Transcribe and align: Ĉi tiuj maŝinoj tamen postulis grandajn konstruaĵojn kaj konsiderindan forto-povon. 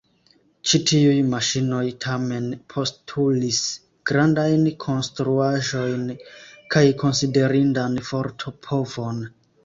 Ĉi 0.69 0.77
tiuj 0.91 1.17
maŝinoj 1.31 1.81
tamen 2.05 2.45
postulis 2.73 3.59
grandajn 4.11 4.63
konstruaĵojn 4.85 6.01
kaj 6.77 6.83
konsiderindan 7.03 7.99
forto-povon. 8.09 9.21